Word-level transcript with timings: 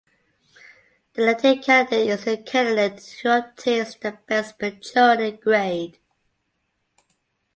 The 1.13 1.21
elected 1.21 1.61
candidate 1.61 2.07
is 2.09 2.23
the 2.25 2.35
candidate 2.39 3.17
who 3.21 3.29
obtains 3.29 3.95
the 3.97 4.17
best 4.25 4.59
majority 4.59 5.37
grade. 5.37 5.99